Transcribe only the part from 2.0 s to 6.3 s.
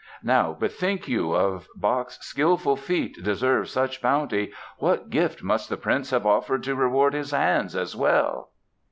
skilful feet deserved such bounty what gift must the prince have